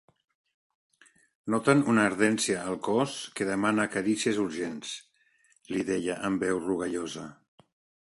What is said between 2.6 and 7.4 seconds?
al cos que demana carícies urgents —li deia amb veu rogallosa—.